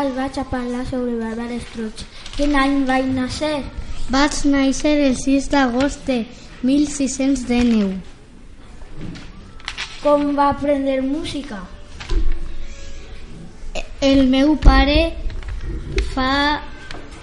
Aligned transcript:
Us 0.00 0.14
vaig 0.16 0.38
a 0.38 0.44
parlar 0.48 0.86
sobre 0.88 1.12
Bàrbara 1.20 1.56
Estruig. 1.60 2.02
Quin 2.32 2.54
any 2.56 2.86
vaig 2.88 3.08
néixer? 3.12 3.58
Vaig 4.08 4.36
néixer 4.48 4.92
el 5.08 5.16
6 5.20 5.48
d'agost 5.52 6.06
de 6.08 6.16
1619. 6.64 7.98
Com 10.00 10.24
va 10.38 10.46
aprendre 10.54 11.02
música? 11.04 11.58
El 14.00 14.22
meu 14.32 14.54
pare 14.64 14.96
fa, 16.14 16.62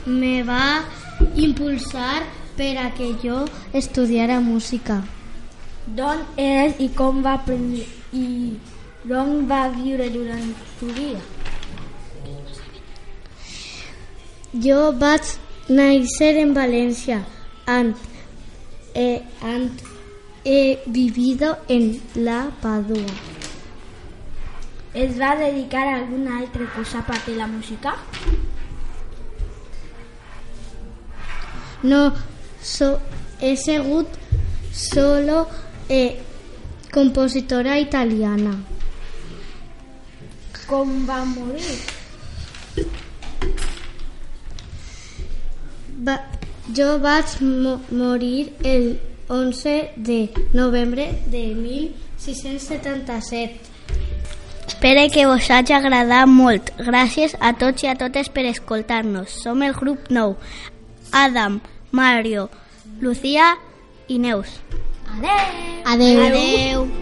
me 0.05 0.44
va 0.52 0.86
impulsar 1.48 2.28
per 2.59 2.75
a 2.83 2.92
que 3.00 3.09
jo 3.25 3.39
estudiara 3.81 4.38
música. 4.52 5.00
D'on 5.98 6.22
eres 6.45 6.78
i 6.78 6.92
com 7.02 7.25
va 7.25 7.39
aprendre 7.42 7.89
i 8.14 8.53
d'on 9.09 9.48
va 9.50 9.66
viure 9.81 10.11
durant 10.20 10.53
tu 10.78 10.94
dia? 11.02 11.25
Jo 14.64 14.92
vaig 14.98 15.36
néixer 15.70 16.34
en 16.42 16.54
València, 16.56 17.22
and, 17.68 17.96
eh, 18.96 19.22
and 19.42 19.82
he 20.44 20.80
vivido 20.86 21.58
en 21.68 22.02
la 22.16 22.52
Padua. 22.62 23.06
Es 24.94 25.20
va 25.20 25.36
dedicar 25.36 25.86
a 25.88 25.98
alguna 25.98 26.40
altra 26.40 26.66
cosa 26.76 27.00
a 27.00 27.06
part 27.06 27.26
de 27.28 27.36
la 27.36 27.48
música? 27.48 27.96
No, 31.84 32.14
so, 32.62 33.00
he 33.40 33.56
sigut 33.58 34.08
solo 34.72 35.48
eh, 35.90 36.20
compositora 36.92 37.78
italiana. 37.80 38.56
Com 40.68 41.06
va 41.06 41.24
morir? 41.26 41.97
Va, 45.98 46.20
jo 46.78 47.00
vaig 47.02 47.40
mo 47.42 47.80
morir 47.90 48.54
el 48.64 49.00
11 49.30 49.92
de 49.96 50.30
novembre 50.54 51.24
de 51.28 51.56
1677. 51.56 53.60
Espero 54.68 55.12
que 55.12 55.26
vos 55.26 55.50
hagi 55.50 55.74
agradat 55.74 56.28
molt. 56.30 56.70
Gràcies 56.78 57.34
a 57.40 57.54
tots 57.58 57.84
i 57.84 57.88
a 57.90 57.96
totes 57.98 58.30
per 58.30 58.46
escoltar-nos. 58.46 59.42
Som 59.42 59.64
el 59.66 59.74
grup 59.74 60.12
nou. 60.14 60.36
Adam, 61.12 61.62
Mario, 61.92 62.50
Lucía 63.02 63.58
i 64.08 64.20
Neus. 64.20 64.62
Adeu! 65.18 65.82
Adeu. 65.86 66.22
Adeu. 66.28 66.97